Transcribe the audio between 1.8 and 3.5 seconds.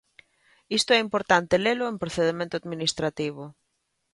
en procedemento administrativo.